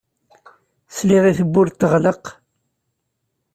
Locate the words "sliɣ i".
0.95-1.33